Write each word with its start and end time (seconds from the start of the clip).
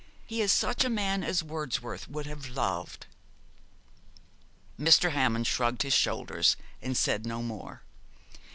He 0.25 0.41
is 0.41 0.51
such 0.51 0.83
a 0.83 0.89
man 0.89 1.23
as 1.23 1.43
Wordsworth 1.43 2.09
would 2.09 2.25
have 2.25 2.49
loved.' 2.49 3.05
Mr. 4.79 5.11
Hammond 5.11 5.45
shrugged 5.45 5.83
his 5.83 5.93
shoulders, 5.93 6.57
and 6.81 6.97
said 6.97 7.23
no 7.23 7.43
more. 7.43 7.83